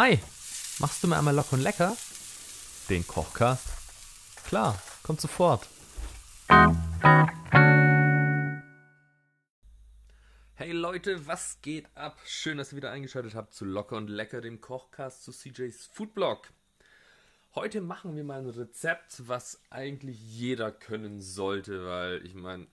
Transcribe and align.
Hi, 0.00 0.16
machst 0.78 1.02
du 1.02 1.08
mir 1.08 1.18
einmal 1.18 1.34
locker 1.34 1.54
und 1.54 1.62
lecker? 1.62 1.96
Den 2.88 3.04
Kochcast? 3.04 3.66
Klar, 4.46 4.80
kommt 5.02 5.20
sofort. 5.20 5.66
Hey 10.54 10.70
Leute, 10.70 11.26
was 11.26 11.60
geht 11.62 11.88
ab? 11.96 12.16
Schön, 12.24 12.58
dass 12.58 12.72
ihr 12.72 12.76
wieder 12.76 12.92
eingeschaltet 12.92 13.34
habt 13.34 13.52
zu 13.52 13.64
Locker 13.64 13.96
und 13.96 14.08
Lecker, 14.08 14.40
dem 14.40 14.60
Kochcast 14.60 15.24
zu 15.24 15.32
CJ's 15.32 15.86
Foodblog. 15.86 16.46
Heute 17.56 17.80
machen 17.80 18.14
wir 18.14 18.22
mal 18.22 18.38
ein 18.38 18.50
Rezept, 18.50 19.26
was 19.26 19.60
eigentlich 19.68 20.20
jeder 20.20 20.70
können 20.70 21.20
sollte, 21.20 21.84
weil 21.86 22.24
ich 22.24 22.36
meine, 22.36 22.68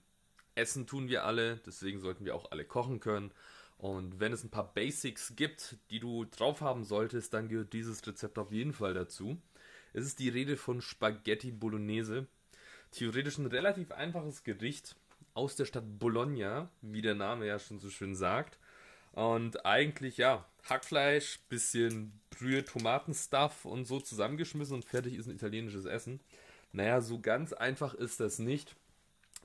Essen 0.54 0.86
tun 0.86 1.08
wir 1.08 1.24
alle, 1.24 1.56
deswegen 1.66 1.98
sollten 1.98 2.24
wir 2.24 2.36
auch 2.36 2.52
alle 2.52 2.64
kochen 2.64 3.00
können. 3.00 3.32
Und 3.78 4.20
wenn 4.20 4.32
es 4.32 4.42
ein 4.42 4.50
paar 4.50 4.72
Basics 4.72 5.34
gibt, 5.36 5.76
die 5.90 6.00
du 6.00 6.24
drauf 6.24 6.60
haben 6.60 6.84
solltest, 6.84 7.34
dann 7.34 7.48
gehört 7.48 7.72
dieses 7.72 8.06
Rezept 8.06 8.38
auf 8.38 8.52
jeden 8.52 8.72
Fall 8.72 8.94
dazu. 8.94 9.36
Es 9.92 10.06
ist 10.06 10.18
die 10.18 10.28
Rede 10.28 10.56
von 10.56 10.80
Spaghetti 10.80 11.52
Bolognese. 11.52 12.26
Theoretisch 12.90 13.38
ein 13.38 13.46
relativ 13.46 13.92
einfaches 13.92 14.44
Gericht 14.44 14.96
aus 15.34 15.56
der 15.56 15.66
Stadt 15.66 15.98
Bologna, 15.98 16.70
wie 16.80 17.02
der 17.02 17.14
Name 17.14 17.46
ja 17.46 17.58
schon 17.58 17.78
so 17.78 17.90
schön 17.90 18.14
sagt. 18.14 18.58
Und 19.12 19.64
eigentlich, 19.64 20.16
ja, 20.16 20.46
Hackfleisch, 20.64 21.40
bisschen 21.48 22.18
Brühe, 22.30 22.64
Tomatenstuff 22.64 23.64
und 23.64 23.86
so 23.86 24.00
zusammengeschmissen 24.00 24.74
und 24.74 24.84
fertig 24.84 25.14
ist 25.14 25.26
ein 25.26 25.34
italienisches 25.34 25.84
Essen. 25.84 26.20
Naja, 26.72 27.00
so 27.00 27.20
ganz 27.20 27.52
einfach 27.52 27.94
ist 27.94 28.20
das 28.20 28.38
nicht. 28.38 28.74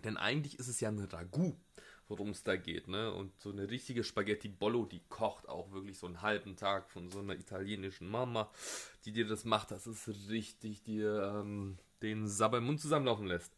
Denn 0.04 0.18
eigentlich 0.18 0.60
ist 0.60 0.68
es 0.68 0.80
ja 0.80 0.90
ein 0.90 1.00
Ragout 1.00 1.56
worum 2.12 2.30
es 2.30 2.44
da 2.44 2.58
geht. 2.58 2.88
Ne? 2.88 3.12
Und 3.12 3.40
so 3.40 3.52
eine 3.52 3.70
richtige 3.72 4.04
Spaghetti 4.04 4.50
Bollo, 4.50 4.86
die 4.86 5.02
kocht 5.10 5.48
auch 5.50 5.72
wirklich 5.72 5.98
so 5.98 6.06
einen 6.06 6.22
halben 6.22 6.58
Tag 6.58 6.92
von 6.92 7.10
so 7.10 7.20
einer 7.20 7.34
italienischen 7.34 8.10
Mama, 8.10 8.52
die 9.06 9.14
dir 9.14 9.26
das 9.26 9.46
macht. 9.46 9.72
Das 9.72 9.88
ist 9.88 10.08
richtig, 10.30 10.84
dir 10.84 11.34
ähm, 11.42 11.78
den 12.02 12.28
Sabber 12.28 12.58
im 12.58 12.66
Mund 12.66 12.82
zusammenlaufen 12.82 13.28
lässt. 13.28 13.56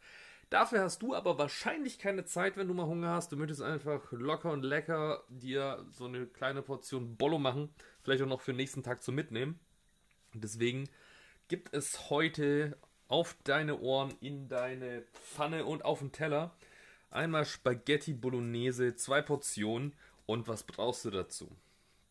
Dafür 0.50 0.82
hast 0.82 1.02
du 1.02 1.16
aber 1.16 1.40
wahrscheinlich 1.40 1.98
keine 1.98 2.26
Zeit, 2.26 2.58
wenn 2.58 2.68
du 2.68 2.76
mal 2.76 2.86
Hunger 2.86 3.10
hast. 3.10 3.32
Du 3.32 3.38
möchtest 3.38 3.64
einfach 3.64 4.12
locker 4.12 4.52
und 4.52 4.62
lecker 4.62 5.24
dir 5.28 5.84
so 5.90 6.06
eine 6.06 6.28
kleine 6.28 6.62
Portion 6.62 7.18
Bollo 7.18 7.40
machen. 7.40 7.74
Vielleicht 8.04 8.22
auch 8.22 8.28
noch 8.28 8.42
für 8.42 8.52
den 8.52 8.58
nächsten 8.58 8.84
Tag 8.84 9.02
zum 9.02 9.16
Mitnehmen. 9.16 9.60
Deswegen 10.36 10.90
gibt 11.48 11.74
es 11.74 12.12
heute 12.12 12.78
auf 13.08 13.36
deine 13.44 13.80
Ohren, 13.80 14.14
in 14.22 14.48
deine 14.48 15.02
Pfanne 15.14 15.66
und 15.66 15.86
auf 15.86 16.00
den 16.00 16.12
Teller 16.12 16.56
Einmal 17.14 17.46
Spaghetti 17.46 18.14
Bolognese, 18.14 18.96
zwei 18.96 19.22
Portionen. 19.22 19.94
Und 20.26 20.48
was 20.48 20.64
brauchst 20.64 21.06
du 21.06 21.12
dazu? 21.12 21.56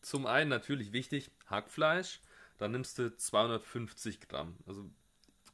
Zum 0.01 0.25
einen 0.25 0.49
natürlich 0.49 0.93
wichtig, 0.93 1.29
Hackfleisch. 1.47 2.21
Da 2.57 2.69
nimmst 2.69 2.99
du 2.99 3.15
250 3.15 4.21
Gramm. 4.21 4.55
Also 4.65 4.83
du 4.83 4.89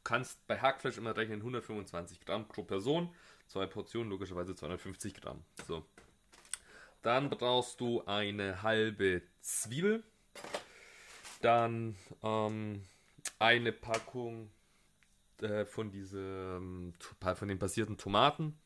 kannst 0.04 0.46
bei 0.46 0.60
Hackfleisch 0.60 0.98
immer 0.98 1.18
rechnen 1.18 1.40
125 1.40 2.20
Gramm 2.22 2.48
pro 2.48 2.64
Person. 2.64 3.14
Zwei 3.48 3.66
Portionen, 3.66 4.12
logischerweise 4.12 4.54
250 4.54 5.16
Gramm. 5.16 5.44
So. 5.68 5.84
Dann 7.02 7.32
brauchst 7.32 7.82
du 7.82 8.06
eine 8.06 8.62
halbe 8.62 9.24
Zwiebel. 9.42 10.04
Dann 11.42 11.96
ähm, 12.22 12.84
eine 13.40 13.72
Packung 13.72 14.52
äh, 15.42 15.66
von, 15.66 15.90
diesem, 15.90 16.94
von 17.20 17.48
den 17.48 17.58
passierten 17.58 17.98
Tomaten 17.98 18.60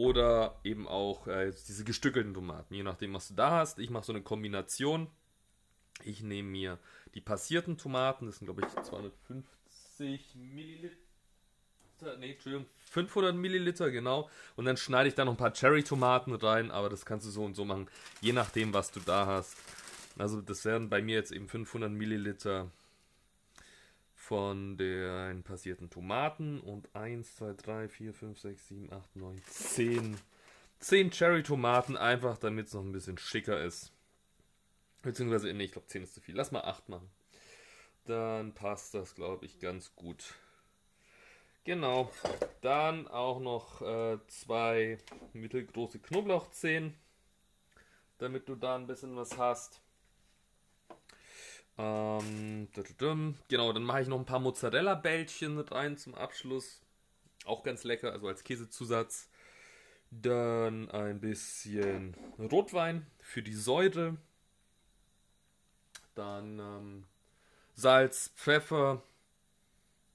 oder 0.00 0.58
eben 0.64 0.88
auch 0.88 1.26
äh, 1.26 1.52
diese 1.68 1.84
gestückelten 1.84 2.32
Tomaten, 2.32 2.72
je 2.72 2.82
nachdem, 2.82 3.12
was 3.12 3.28
du 3.28 3.34
da 3.34 3.50
hast. 3.50 3.78
Ich 3.78 3.90
mache 3.90 4.06
so 4.06 4.14
eine 4.14 4.22
Kombination. 4.22 5.08
Ich 6.04 6.22
nehme 6.22 6.48
mir 6.48 6.78
die 7.14 7.20
passierten 7.20 7.76
Tomaten, 7.76 8.24
das 8.24 8.38
sind 8.38 8.46
glaube 8.46 8.62
ich 8.62 8.82
250 8.82 10.36
Milliliter. 10.36 10.96
Nee, 12.18 12.32
Entschuldigung, 12.32 12.66
500 12.92 13.34
Milliliter, 13.34 13.90
genau. 13.90 14.30
Und 14.56 14.64
dann 14.64 14.78
schneide 14.78 15.10
ich 15.10 15.14
da 15.14 15.26
noch 15.26 15.34
ein 15.34 15.36
paar 15.36 15.52
Cherry-Tomaten 15.52 16.34
rein, 16.34 16.70
aber 16.70 16.88
das 16.88 17.04
kannst 17.04 17.26
du 17.26 17.30
so 17.30 17.44
und 17.44 17.54
so 17.54 17.66
machen, 17.66 17.86
je 18.22 18.32
nachdem, 18.32 18.72
was 18.72 18.90
du 18.92 19.00
da 19.00 19.26
hast. 19.26 19.58
Also, 20.16 20.40
das 20.40 20.64
wären 20.64 20.88
bei 20.88 21.02
mir 21.02 21.16
jetzt 21.16 21.30
eben 21.30 21.46
500 21.46 21.92
Milliliter 21.92 22.70
von 24.30 24.76
den 24.76 25.42
passierten 25.42 25.90
Tomaten 25.90 26.60
und 26.60 26.94
1, 26.94 27.34
2, 27.34 27.52
3, 27.54 27.88
4, 27.88 28.14
5, 28.14 28.38
6, 28.38 28.68
7, 28.68 28.92
8, 28.92 29.16
9, 29.16 29.42
10. 29.44 30.16
10 30.78 31.10
Cherry-Tomaten, 31.10 31.96
einfach 31.96 32.38
damit 32.38 32.68
es 32.68 32.74
noch 32.74 32.84
ein 32.84 32.92
bisschen 32.92 33.18
schicker 33.18 33.60
ist. 33.60 33.92
Beziehungsweise, 35.02 35.52
nee, 35.52 35.64
ich 35.64 35.72
glaube 35.72 35.88
10 35.88 36.04
ist 36.04 36.14
zu 36.14 36.20
viel. 36.20 36.36
Lass 36.36 36.52
mal 36.52 36.62
8 36.62 36.88
machen. 36.88 37.10
Dann 38.04 38.54
passt 38.54 38.94
das, 38.94 39.16
glaube 39.16 39.46
ich, 39.46 39.58
ganz 39.58 39.96
gut. 39.96 40.36
Genau. 41.64 42.12
Dann 42.60 43.08
auch 43.08 43.40
noch 43.40 43.82
äh, 43.82 44.18
zwei 44.28 44.98
mittelgroße 45.32 45.98
Knoblauchzehen, 45.98 46.94
damit 48.18 48.48
du 48.48 48.54
da 48.54 48.76
ein 48.76 48.86
bisschen 48.86 49.16
was 49.16 49.36
hast. 49.38 49.82
Ähm, 51.78 52.68
genau, 53.48 53.72
dann 53.72 53.82
mache 53.82 54.02
ich 54.02 54.08
noch 54.08 54.18
ein 54.18 54.26
paar 54.26 54.40
Mozzarella-Bällchen 54.40 55.58
rein 55.58 55.96
zum 55.96 56.14
Abschluss. 56.14 56.82
Auch 57.44 57.62
ganz 57.62 57.84
lecker, 57.84 58.12
also 58.12 58.28
als 58.28 58.44
Käsezusatz. 58.44 59.30
Dann 60.10 60.90
ein 60.90 61.20
bisschen 61.20 62.16
Rotwein 62.38 63.06
für 63.20 63.42
die 63.42 63.54
Säure. 63.54 64.16
Dann 66.14 66.58
ähm, 66.58 67.04
Salz, 67.74 68.32
Pfeffer, 68.36 69.02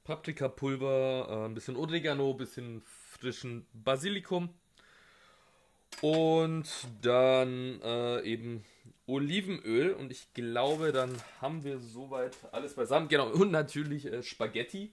Paprikapulver, 0.03 1.27
äh, 1.29 1.45
ein 1.45 1.53
bisschen 1.55 1.77
Oregano, 1.77 2.31
ein 2.31 2.37
bisschen 2.37 2.81
frischen 2.81 3.65
Basilikum. 3.73 4.49
Und 6.01 6.67
dann 7.01 7.81
äh, 7.81 8.21
eben 8.21 8.63
Olivenöl 9.07 9.93
und 9.93 10.11
ich 10.11 10.33
glaube, 10.33 10.91
dann 10.91 11.15
haben 11.39 11.63
wir 11.63 11.79
soweit 11.79 12.35
alles 12.51 12.73
beisammen. 12.73 13.07
Genau, 13.07 13.31
und 13.31 13.51
natürlich 13.51 14.05
äh, 14.05 14.23
Spaghetti. 14.23 14.91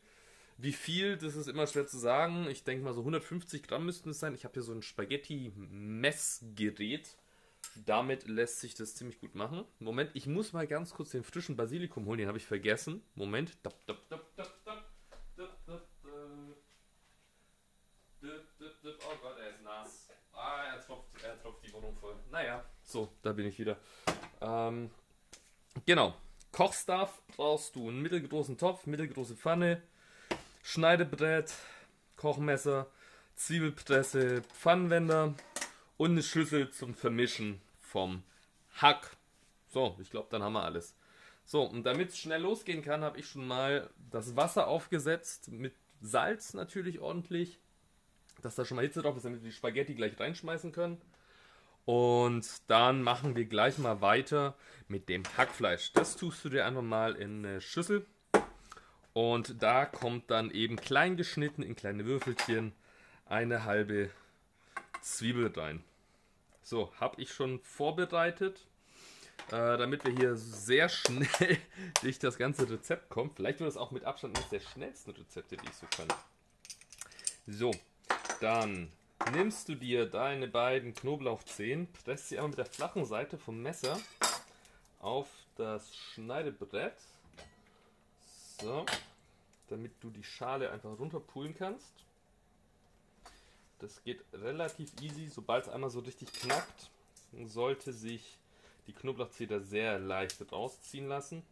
Wie 0.58 0.72
viel, 0.72 1.16
das 1.16 1.34
ist 1.34 1.48
immer 1.48 1.66
schwer 1.66 1.86
zu 1.86 1.96
sagen. 1.98 2.46
Ich 2.48 2.64
denke 2.64 2.84
mal 2.84 2.92
so 2.92 3.00
150 3.00 3.62
Gramm 3.62 3.86
müssten 3.86 4.10
es 4.10 4.20
sein. 4.20 4.34
Ich 4.34 4.44
habe 4.44 4.52
hier 4.54 4.62
so 4.62 4.72
ein 4.72 4.82
Spaghetti-Messgerät. 4.82 7.16
Damit 7.86 8.28
lässt 8.28 8.60
sich 8.60 8.74
das 8.74 8.94
ziemlich 8.94 9.18
gut 9.18 9.34
machen. 9.34 9.64
Moment, 9.78 10.10
ich 10.14 10.26
muss 10.26 10.52
mal 10.52 10.66
ganz 10.66 10.92
kurz 10.92 11.10
den 11.10 11.24
frischen 11.24 11.56
Basilikum 11.56 12.04
holen. 12.06 12.18
Den 12.18 12.28
habe 12.28 12.36
ich 12.38 12.44
vergessen. 12.44 13.02
Moment. 13.14 13.56
Oh 13.64 13.70
Gott, 19.20 19.36
er 19.38 19.50
ist 19.50 19.62
nass. 19.62 20.08
Ah, 20.32 20.64
er 20.74 20.80
tropft, 20.80 21.22
er 21.22 21.40
tropft 21.40 21.64
die 21.66 21.72
Wohnung 21.72 21.96
voll. 21.96 22.16
Naja, 22.30 22.64
so, 22.82 23.08
da 23.22 23.32
bin 23.32 23.46
ich 23.46 23.58
wieder. 23.58 23.78
Ähm, 24.42 24.90
genau. 25.86 26.14
Kochstuff 26.50 27.22
brauchst 27.34 27.76
du 27.76 27.88
einen 27.88 28.02
mittelgroßen 28.02 28.58
Topf, 28.58 28.86
mittelgroße 28.86 29.36
Pfanne, 29.36 29.82
Schneidebrett, 30.62 31.54
Kochmesser, 32.16 32.88
Zwiebelpresse, 33.36 34.42
Pfannenwender 34.42 35.34
und 35.96 36.10
eine 36.10 36.22
Schüssel 36.22 36.70
zum 36.70 36.94
Vermischen 36.94 37.62
vom 37.80 38.22
Hack. 38.74 39.16
So, 39.68 39.96
ich 40.00 40.10
glaube, 40.10 40.28
dann 40.30 40.42
haben 40.42 40.52
wir 40.52 40.64
alles. 40.64 40.94
So, 41.44 41.62
und 41.62 41.84
damit 41.84 42.10
es 42.10 42.18
schnell 42.18 42.42
losgehen 42.42 42.82
kann, 42.82 43.02
habe 43.02 43.18
ich 43.18 43.26
schon 43.26 43.46
mal 43.46 43.90
das 44.10 44.36
Wasser 44.36 44.66
aufgesetzt 44.68 45.50
mit 45.50 45.74
Salz 46.00 46.52
natürlich 46.52 47.00
ordentlich, 47.00 47.58
dass 48.42 48.54
da 48.54 48.64
schon 48.64 48.76
mal 48.76 48.82
Hitze 48.82 49.02
drauf 49.02 49.16
ist, 49.16 49.24
damit 49.24 49.42
wir 49.42 49.50
die 49.50 49.56
Spaghetti 49.56 49.94
gleich 49.94 50.18
reinschmeißen 50.18 50.72
können. 50.72 51.00
Und 51.84 52.46
dann 52.68 53.02
machen 53.02 53.34
wir 53.34 53.44
gleich 53.44 53.78
mal 53.78 54.00
weiter 54.00 54.54
mit 54.88 55.08
dem 55.08 55.22
Hackfleisch. 55.36 55.92
Das 55.92 56.16
tust 56.16 56.44
du 56.44 56.48
dir 56.48 56.64
einfach 56.66 56.82
mal 56.82 57.16
in 57.16 57.44
eine 57.44 57.60
Schüssel. 57.60 58.06
Und 59.12 59.62
da 59.62 59.84
kommt 59.84 60.30
dann 60.30 60.50
eben 60.50 60.76
klein 60.76 61.16
geschnitten 61.16 61.62
in 61.62 61.74
kleine 61.74 62.06
Würfelchen 62.06 62.72
eine 63.26 63.64
halbe 63.64 64.10
Zwiebel 65.00 65.52
rein. 65.54 65.82
So, 66.62 66.92
habe 67.00 67.20
ich 67.20 67.32
schon 67.32 67.60
vorbereitet, 67.60 68.66
äh, 69.48 69.76
damit 69.76 70.04
wir 70.04 70.12
hier 70.12 70.36
sehr 70.36 70.88
schnell 70.88 71.58
durch 72.02 72.18
das 72.18 72.38
ganze 72.38 72.70
Rezept 72.70 73.10
kommen. 73.10 73.32
Vielleicht 73.34 73.58
wird 73.58 73.68
es 73.68 73.76
auch 73.76 73.90
mit 73.90 74.04
Abstand 74.04 74.36
eines 74.36 74.48
der 74.50 74.60
schnellsten 74.60 75.10
Rezepte, 75.10 75.56
die 75.56 75.66
ich 75.66 75.74
so 75.74 75.86
kann. 75.96 76.08
So, 77.46 77.72
dann 78.40 78.92
nimmst 79.30 79.68
du 79.68 79.74
dir 79.74 80.06
deine 80.06 80.48
beiden 80.48 80.94
Knoblauchzehen, 80.94 81.88
presst 82.04 82.28
sie 82.28 82.38
einmal 82.38 82.50
mit 82.50 82.58
der 82.58 82.66
flachen 82.66 83.04
Seite 83.04 83.38
vom 83.38 83.62
Messer 83.62 83.98
auf 85.00 85.28
das 85.56 85.94
Schneidebrett. 85.94 86.96
So, 88.60 88.84
damit 89.68 89.92
du 90.00 90.10
die 90.10 90.24
Schale 90.24 90.70
einfach 90.70 90.98
runterpulen 90.98 91.54
kannst. 91.54 91.92
Das 93.78 94.02
geht 94.04 94.22
relativ 94.32 94.90
easy, 95.00 95.28
sobald 95.28 95.66
es 95.66 95.72
einmal 95.72 95.90
so 95.90 96.00
richtig 96.00 96.32
knackt, 96.32 96.90
sollte 97.46 97.92
sich 97.92 98.38
die 98.86 98.92
Knoblauchzeder 98.92 99.60
sehr 99.60 99.98
leicht 99.98 100.40
rausziehen 100.52 101.08
lassen. 101.08 101.42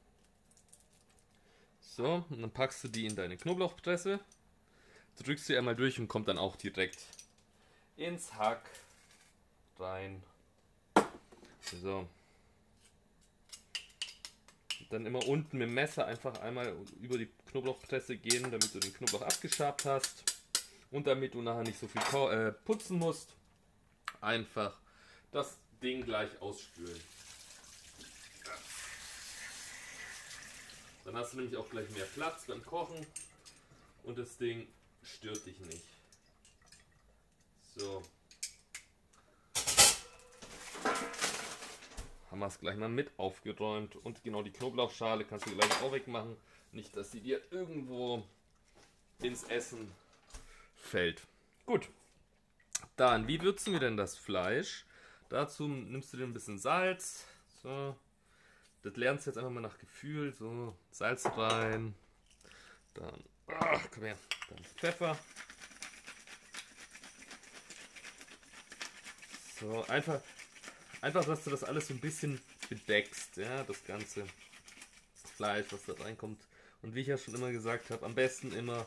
So, 1.80 2.24
und 2.28 2.40
dann 2.40 2.50
packst 2.50 2.84
du 2.84 2.88
die 2.88 3.06
in 3.06 3.16
deine 3.16 3.36
Knoblauchpresse, 3.36 4.20
drückst 5.24 5.46
sie 5.46 5.56
einmal 5.56 5.74
durch 5.74 5.98
und 5.98 6.08
kommt 6.08 6.28
dann 6.28 6.38
auch 6.38 6.56
direkt 6.56 7.00
ins 8.00 8.32
Hack 8.34 8.62
rein. 9.78 10.22
So. 11.80 12.08
Dann 14.88 15.06
immer 15.06 15.24
unten 15.28 15.58
mit 15.58 15.68
dem 15.68 15.74
Messer 15.74 16.06
einfach 16.06 16.40
einmal 16.40 16.74
über 17.00 17.18
die 17.18 17.28
Knoblauchpresse 17.50 18.16
gehen, 18.16 18.50
damit 18.50 18.74
du 18.74 18.80
den 18.80 18.92
Knoblauch 18.94 19.22
abgeschabt 19.22 19.84
hast. 19.84 20.24
Und 20.90 21.06
damit 21.06 21.34
du 21.34 21.42
nachher 21.42 21.62
nicht 21.62 21.78
so 21.78 21.86
viel 21.86 22.02
äh, 22.32 22.50
putzen 22.50 22.98
musst, 22.98 23.36
einfach 24.20 24.76
das 25.30 25.56
Ding 25.80 26.04
gleich 26.04 26.40
ausspülen. 26.40 27.00
Dann 31.04 31.16
hast 31.16 31.32
du 31.32 31.36
nämlich 31.36 31.56
auch 31.56 31.68
gleich 31.70 31.88
mehr 31.90 32.06
Platz 32.06 32.46
beim 32.46 32.64
Kochen 32.64 33.06
und 34.02 34.18
das 34.18 34.36
Ding 34.36 34.66
stört 35.02 35.46
dich 35.46 35.60
nicht. 35.60 35.99
So. 37.80 38.02
Haben 42.30 42.40
wir 42.40 42.46
es 42.46 42.58
gleich 42.58 42.76
mal 42.76 42.90
mit 42.90 43.10
aufgeräumt 43.16 43.96
und 43.96 44.22
genau 44.22 44.42
die 44.42 44.50
Knoblauchschale 44.50 45.24
kannst 45.24 45.46
du 45.46 45.54
gleich 45.56 45.82
auch 45.82 45.90
wegmachen. 45.90 46.36
Nicht, 46.72 46.94
dass 46.94 47.10
sie 47.10 47.20
dir 47.20 47.40
irgendwo 47.50 48.22
ins 49.22 49.44
Essen 49.44 49.90
fällt. 50.76 51.22
Gut. 51.64 51.88
Dann, 52.96 53.26
wie 53.26 53.40
würzen 53.40 53.72
wir 53.72 53.80
denn 53.80 53.96
das 53.96 54.18
Fleisch? 54.18 54.84
Dazu 55.30 55.66
nimmst 55.66 56.12
du 56.12 56.18
dir 56.18 56.24
ein 56.24 56.34
bisschen 56.34 56.58
Salz. 56.58 57.24
So. 57.62 57.96
Das 58.82 58.94
lernst 58.96 59.24
du 59.24 59.30
jetzt 59.30 59.38
einfach 59.38 59.50
mal 59.50 59.62
nach 59.62 59.78
Gefühl. 59.78 60.34
So, 60.34 60.76
Salz 60.90 61.24
rein. 61.24 61.94
Dann, 62.92 63.24
ach, 63.46 63.88
komm 63.90 64.04
her. 64.04 64.18
Dann 64.50 64.64
Pfeffer. 64.76 65.18
So, 69.60 69.84
einfach, 69.88 70.22
einfach, 71.02 71.24
dass 71.26 71.44
du 71.44 71.50
das 71.50 71.64
alles 71.64 71.88
so 71.88 71.94
ein 71.94 72.00
bisschen 72.00 72.40
bedeckst, 72.70 73.36
ja, 73.36 73.62
das 73.64 73.84
ganze 73.84 74.24
Fleisch, 75.36 75.66
was 75.70 75.84
da 75.84 76.02
reinkommt. 76.02 76.40
Und 76.80 76.94
wie 76.94 77.00
ich 77.00 77.08
ja 77.08 77.18
schon 77.18 77.34
immer 77.34 77.52
gesagt 77.52 77.90
habe, 77.90 78.06
am 78.06 78.14
besten 78.14 78.52
immer 78.54 78.86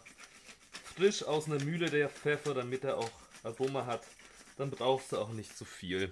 frisch 0.96 1.24
aus 1.24 1.46
einer 1.46 1.64
Mühle 1.64 1.92
der 1.92 2.10
Pfeffer, 2.10 2.56
damit 2.56 2.84
er 2.84 2.98
auch 2.98 3.12
Aroma 3.44 3.86
hat. 3.86 4.04
Dann 4.58 4.72
brauchst 4.72 5.12
du 5.12 5.20
auch 5.20 5.30
nicht 5.30 5.56
so 5.56 5.66
viel. 5.66 6.12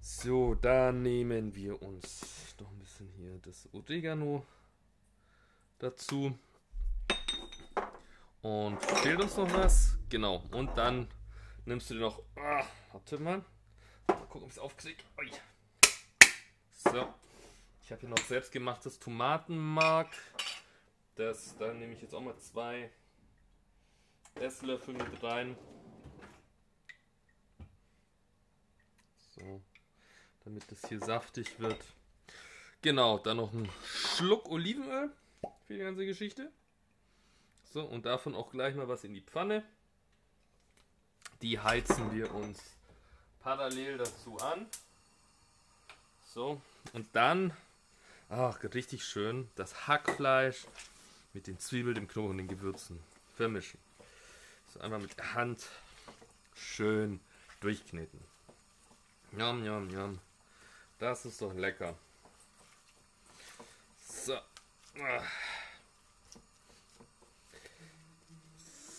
So, 0.00 0.54
dann 0.54 1.02
nehmen 1.02 1.54
wir 1.56 1.82
uns 1.82 2.54
noch 2.60 2.70
ein 2.70 2.78
bisschen 2.78 3.08
hier 3.16 3.38
das 3.42 3.68
Oregano 3.72 4.46
dazu. 5.78 6.38
Und 8.42 8.80
fehlt 8.84 9.20
uns 9.20 9.36
noch 9.36 9.52
was? 9.52 9.98
Genau. 10.08 10.44
Und 10.52 10.76
dann 10.78 11.08
nimmst 11.66 11.90
du 11.90 11.94
dir 11.94 12.00
noch. 12.00 12.22
Ah, 12.36 12.64
warte 12.92 13.18
mal. 13.18 13.44
Mal 14.06 14.16
gucken, 14.26 14.42
ob 14.42 14.48
ich 14.48 14.54
es 14.54 14.58
aufkriege. 14.58 15.02
So. 16.72 17.12
Ich 17.82 17.92
habe 17.92 18.00
hier 18.00 18.10
noch 18.10 18.18
selbstgemachtes 18.18 18.98
Tomatenmark. 18.98 20.12
Das, 21.14 21.56
da 21.56 21.72
nehme 21.72 21.94
ich 21.94 22.02
jetzt 22.02 22.14
auch 22.14 22.20
mal 22.20 22.36
zwei 22.38 22.90
Esslöffel 24.34 24.94
mit 24.94 25.22
rein. 25.22 25.56
So, 29.34 29.62
damit 30.44 30.70
das 30.70 30.88
hier 30.88 30.98
saftig 31.00 31.60
wird. 31.60 31.78
Genau, 32.82 33.18
dann 33.18 33.38
noch 33.38 33.52
ein 33.52 33.70
Schluck 33.84 34.48
Olivenöl 34.48 35.12
für 35.66 35.74
die 35.74 35.80
ganze 35.80 36.06
Geschichte. 36.06 36.50
So, 37.64 37.84
und 37.84 38.06
davon 38.06 38.34
auch 38.34 38.50
gleich 38.50 38.74
mal 38.74 38.88
was 38.88 39.04
in 39.04 39.14
die 39.14 39.22
Pfanne. 39.22 39.64
Die 41.42 41.60
heizen 41.60 42.12
wir 42.12 42.34
uns 42.34 42.58
parallel 43.40 43.98
dazu 43.98 44.38
an. 44.38 44.66
So, 46.34 46.60
und 46.92 47.06
dann, 47.14 47.56
ach, 48.28 48.62
richtig 48.74 49.04
schön, 49.04 49.50
das 49.54 49.86
Hackfleisch 49.86 50.66
mit 51.32 51.46
den 51.46 51.58
Zwiebeln, 51.58 51.94
dem 51.94 52.08
Knochen 52.08 52.38
den 52.38 52.48
Gewürzen 52.48 53.00
vermischen. 53.36 53.80
So 54.72 54.80
einfach 54.80 54.98
mit 54.98 55.16
der 55.16 55.34
Hand 55.34 55.66
schön 56.54 57.20
durchkneten. 57.60 58.20
Jam, 59.36 59.64
jam, 59.64 59.90
jam. 59.90 60.18
Das 60.98 61.26
ist 61.26 61.42
doch 61.42 61.52
lecker. 61.54 61.94
So. 64.08 64.38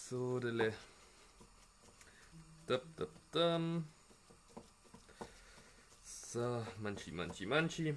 So, 0.09 0.39
dele. 0.39 0.73
Dab, 2.67 2.81
dab, 2.97 3.09
dam. 3.31 3.87
So, 6.03 6.65
manchi, 6.79 7.11
manchi, 7.11 7.45
manchi. 7.45 7.95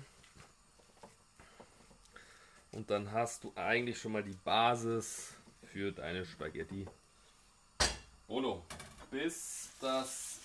Und 2.73 2.89
dann 2.89 3.11
hast 3.11 3.43
du 3.43 3.53
eigentlich 3.57 4.01
schon 4.01 4.13
mal 4.13 4.23
die 4.23 4.37
Basis 4.45 5.35
für 5.73 5.91
deine 5.91 6.25
Spaghetti. 6.25 6.87
Bolo. 8.29 8.65
Bis 9.11 9.71
das 9.81 10.41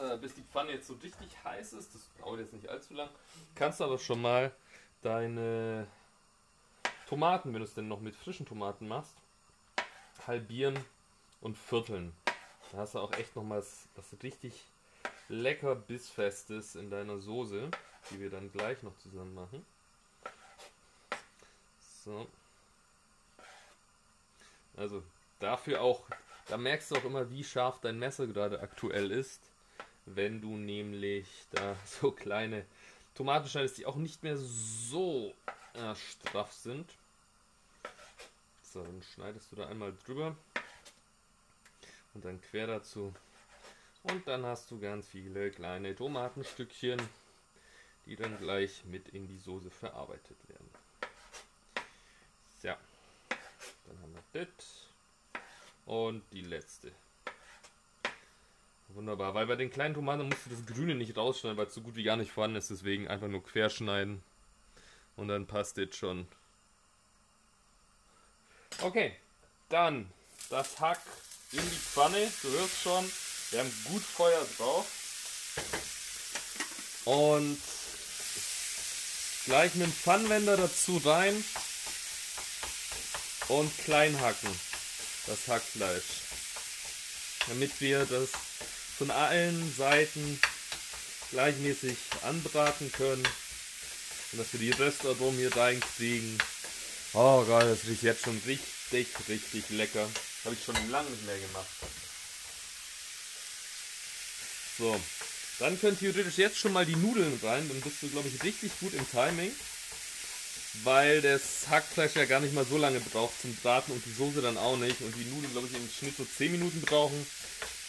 äh, 0.00 0.16
bis 0.16 0.34
die 0.34 0.42
Pfanne 0.42 0.72
jetzt 0.72 0.86
so 0.86 0.94
richtig 0.94 1.28
heiß 1.44 1.72
ist, 1.72 1.94
das 1.94 2.08
dauert 2.18 2.40
jetzt 2.40 2.52
nicht 2.52 2.68
allzu 2.68 2.94
lang, 2.94 3.08
kannst 3.54 3.80
du 3.80 3.84
aber 3.84 3.98
schon 3.98 4.22
mal 4.22 4.52
deine 5.02 5.86
Tomaten, 7.08 7.52
wenn 7.52 7.60
du 7.60 7.64
es 7.64 7.74
denn 7.74 7.88
noch 7.88 8.00
mit 8.00 8.14
frischen 8.14 8.46
Tomaten 8.46 8.86
machst, 8.86 9.16
halbieren 10.26 10.78
und 11.40 11.58
vierteln. 11.58 12.12
Da 12.72 12.78
hast 12.78 12.94
du 12.94 13.00
auch 13.00 13.12
echt 13.12 13.34
noch 13.34 13.42
mal 13.42 13.58
was, 13.58 13.88
was 13.96 14.22
richtig 14.22 14.52
lecker 15.28 15.74
bissfestes 15.74 16.76
in 16.76 16.90
deiner 16.90 17.18
Soße, 17.18 17.70
die 18.10 18.20
wir 18.20 18.30
dann 18.30 18.52
gleich 18.52 18.82
noch 18.82 18.96
zusammen 18.98 19.34
machen. 19.34 19.64
So. 22.04 22.26
Also 24.76 25.02
dafür 25.40 25.80
auch, 25.80 26.06
da 26.46 26.56
merkst 26.56 26.90
du 26.90 26.96
auch 26.96 27.04
immer, 27.04 27.30
wie 27.30 27.44
scharf 27.44 27.80
dein 27.80 27.98
Messer 27.98 28.26
gerade 28.26 28.60
aktuell 28.60 29.10
ist. 29.10 29.40
Wenn 30.06 30.40
du 30.40 30.56
nämlich 30.56 31.28
da 31.50 31.76
so 31.84 32.12
kleine 32.12 32.64
Tomaten 33.14 33.48
schneidest, 33.48 33.78
die 33.78 33.86
auch 33.86 33.96
nicht 33.96 34.22
mehr 34.22 34.36
so 34.36 35.34
äh, 35.74 35.94
straff 35.94 36.52
sind. 36.52 36.88
So, 38.62 38.82
dann 38.82 39.02
schneidest 39.02 39.50
du 39.50 39.56
da 39.56 39.66
einmal 39.66 39.92
drüber 40.04 40.36
und 42.14 42.24
dann 42.24 42.40
quer 42.40 42.66
dazu. 42.66 43.14
Und 44.02 44.26
dann 44.26 44.46
hast 44.46 44.70
du 44.70 44.80
ganz 44.80 45.08
viele 45.08 45.50
kleine 45.50 45.94
Tomatenstückchen, 45.94 47.00
die 48.06 48.16
dann 48.16 48.38
gleich 48.38 48.84
mit 48.84 49.08
in 49.10 49.28
die 49.28 49.38
Soße 49.38 49.70
verarbeitet 49.70 50.36
werden. 50.48 50.70
Ja, 52.62 52.76
dann 53.86 54.00
haben 54.00 54.14
wir 54.14 54.46
das. 54.46 54.86
Und 55.86 56.22
die 56.32 56.42
letzte. 56.42 56.92
Wunderbar, 58.88 59.34
weil 59.34 59.46
bei 59.46 59.56
den 59.56 59.70
kleinen 59.70 59.94
Tomaten 59.94 60.28
musst 60.28 60.46
du 60.46 60.50
das 60.50 60.66
Grüne 60.66 60.94
nicht 60.94 61.16
rausschneiden, 61.16 61.56
weil 61.56 61.66
es 61.66 61.74
so 61.74 61.80
gut 61.80 61.94
wie 61.94 62.02
gar 62.02 62.16
nicht 62.16 62.32
vorhanden 62.32 62.56
ist. 62.56 62.70
Deswegen 62.70 63.06
einfach 63.06 63.28
nur 63.28 63.42
querschneiden. 63.42 64.22
Und 65.16 65.28
dann 65.28 65.46
passt 65.46 65.78
das 65.78 65.94
schon. 65.94 66.26
Okay, 68.82 69.14
dann 69.68 70.10
das 70.48 70.80
Hack 70.80 71.00
in 71.52 71.70
die 71.70 71.76
Pfanne. 71.76 72.30
Du 72.42 72.50
hörst 72.50 72.82
schon, 72.82 73.12
wir 73.50 73.60
haben 73.60 73.84
gut 73.84 74.02
Feuer 74.02 74.46
drauf. 74.56 74.86
Und 77.04 77.60
gleich 79.46 79.74
mit 79.74 79.86
dem 79.86 79.92
Pfannwender 79.92 80.56
dazu 80.56 80.98
rein 80.98 81.44
und 83.48 83.78
klein 83.84 84.20
hacken 84.20 84.60
das 85.26 85.48
Hackfleisch. 85.48 86.04
Damit 87.48 87.80
wir 87.80 88.04
das 88.04 88.28
von 88.98 89.10
allen 89.10 89.74
Seiten 89.76 90.40
gleichmäßig 91.30 91.96
anbraten 92.22 92.92
können. 92.92 93.26
Und 94.32 94.38
dass 94.38 94.52
wir 94.52 94.60
die 94.60 94.70
Röstaromen 94.70 95.38
hier 95.38 95.56
reinkriegen. 95.56 96.38
Oh 97.12 97.42
Gott, 97.44 97.64
das 97.64 97.84
riecht 97.86 98.02
jetzt 98.02 98.24
schon 98.24 98.40
richtig, 98.46 99.08
richtig 99.28 99.70
lecker. 99.70 100.08
Habe 100.44 100.54
ich 100.54 100.64
schon 100.64 100.90
lange 100.90 101.10
nicht 101.10 101.26
mehr 101.26 101.38
gemacht. 101.38 101.66
So, 104.78 105.00
dann 105.58 105.78
können 105.78 105.98
theoretisch 105.98 106.38
jetzt 106.38 106.58
schon 106.58 106.72
mal 106.72 106.86
die 106.86 106.96
Nudeln 106.96 107.38
rein. 107.42 107.68
Dann 107.68 107.80
bist 107.80 108.02
du, 108.02 108.08
glaube 108.08 108.28
ich, 108.28 108.42
richtig 108.42 108.72
gut 108.80 108.94
im 108.94 109.10
Timing 109.10 109.52
weil 110.84 111.20
das 111.20 111.68
Hackfleisch 111.68 112.14
ja 112.14 112.24
gar 112.24 112.40
nicht 112.40 112.54
mal 112.54 112.64
so 112.64 112.78
lange 112.78 113.00
braucht 113.00 113.40
zum 113.40 113.54
Braten 113.56 113.92
und 113.92 114.04
die 114.04 114.12
Soße 114.12 114.40
dann 114.40 114.56
auch 114.56 114.76
nicht 114.76 115.00
und 115.00 115.14
die 115.16 115.24
Nudeln, 115.24 115.52
glaube 115.52 115.68
ich, 115.68 115.74
im 115.74 115.88
Schnitt 115.88 116.16
so 116.16 116.24
10 116.24 116.52
Minuten 116.52 116.80
brauchen. 116.82 117.26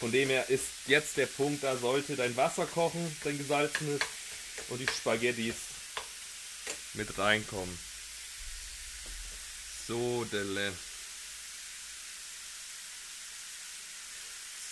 Von 0.00 0.10
dem 0.10 0.28
her 0.28 0.48
ist 0.48 0.64
jetzt 0.86 1.16
der 1.16 1.26
Punkt, 1.26 1.62
da 1.62 1.76
sollte 1.76 2.16
dein 2.16 2.36
Wasser 2.36 2.66
kochen, 2.66 3.16
dein 3.22 3.38
gesalzenes 3.38 4.00
und 4.68 4.78
die 4.78 4.86
Spaghettis 4.88 5.54
mit 6.94 7.16
reinkommen. 7.18 7.78
So, 9.86 10.24
Delle. 10.24 10.72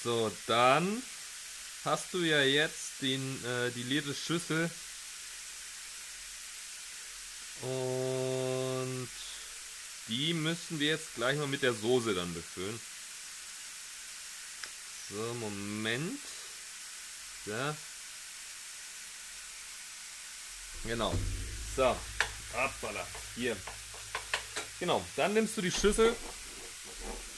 So, 0.03 0.33
dann 0.47 1.03
hast 1.85 2.15
du 2.15 2.19
ja 2.19 2.43
jetzt 2.43 3.03
den, 3.03 3.45
äh, 3.45 3.71
die 3.73 3.83
leere 3.83 4.15
Schüssel. 4.15 4.71
Und 7.63 9.09
die 10.09 10.33
müssen 10.33 10.81
wir 10.81 10.89
jetzt 10.89 11.15
gleich 11.17 11.37
mal 11.37 11.47
mit 11.47 11.63
der 11.63 11.75
Soße 11.75 12.15
dann 12.15 12.33
befüllen. 12.33 12.81
So, 15.11 15.35
Moment. 15.35 16.19
Ja. 17.45 17.77
Genau. 20.85 21.15
So. 21.77 21.97
Hoppala. 22.55 23.07
Hier. 23.35 23.57
Genau. 24.79 25.05
Dann 25.17 25.35
nimmst 25.35 25.57
du 25.57 25.63
die 25.63 25.71
Schüssel, 25.71 26.17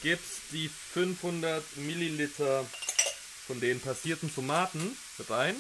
gibst 0.02 0.40
die 0.52 0.68
500 0.68 1.76
Milliliter 1.76 2.66
von 3.46 3.60
den 3.60 3.80
passierten 3.80 4.34
Tomaten 4.34 4.96
rein 5.28 5.56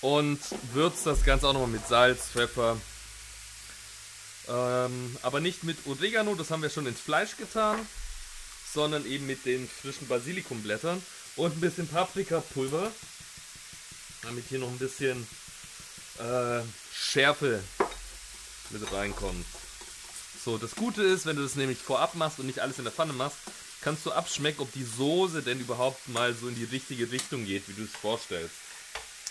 und 0.00 0.40
würzt 0.72 1.06
das 1.06 1.24
Ganze 1.24 1.48
auch 1.48 1.52
nochmal 1.52 1.68
mit 1.68 1.86
Salz, 1.86 2.26
Pfeffer, 2.28 2.80
ähm, 4.48 5.16
aber 5.22 5.40
nicht 5.40 5.64
mit 5.64 5.78
Oregano, 5.86 6.34
das 6.34 6.50
haben 6.50 6.62
wir 6.62 6.70
schon 6.70 6.86
ins 6.86 7.00
Fleisch 7.00 7.36
getan, 7.36 7.86
sondern 8.72 9.04
eben 9.06 9.26
mit 9.26 9.44
den 9.44 9.68
frischen 9.68 10.08
Basilikumblättern 10.08 11.02
und 11.36 11.56
ein 11.56 11.60
bisschen 11.60 11.86
Paprikapulver, 11.88 12.90
damit 14.22 14.44
hier 14.48 14.58
noch 14.58 14.68
ein 14.68 14.78
bisschen 14.78 15.26
äh, 16.18 16.60
Schärfe 16.92 17.62
mit 18.70 18.92
reinkommt. 18.92 19.46
So, 20.48 20.56
das 20.56 20.76
Gute 20.76 21.02
ist, 21.02 21.26
wenn 21.26 21.36
du 21.36 21.42
das 21.42 21.56
nämlich 21.56 21.76
vorab 21.76 22.14
machst 22.14 22.38
und 22.38 22.46
nicht 22.46 22.60
alles 22.60 22.78
in 22.78 22.84
der 22.84 22.92
Pfanne 22.94 23.12
machst, 23.12 23.36
kannst 23.82 24.06
du 24.06 24.12
abschmecken, 24.12 24.62
ob 24.62 24.72
die 24.72 24.82
Soße 24.82 25.42
denn 25.42 25.60
überhaupt 25.60 26.08
mal 26.08 26.32
so 26.32 26.48
in 26.48 26.54
die 26.54 26.64
richtige 26.64 27.12
Richtung 27.12 27.44
geht, 27.44 27.68
wie 27.68 27.74
du 27.74 27.82
es 27.82 27.90
vorstellst. 27.90 28.54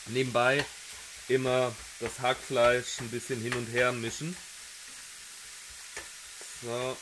Nebenbei 0.06 0.64
immer 1.28 1.76
das 2.02 2.20
Hackfleisch 2.20 3.00
ein 3.00 3.10
bisschen 3.10 3.42
hin 3.42 3.56
und 3.56 3.66
her 3.66 3.94
mischen. 3.94 4.38
So. 6.62 6.96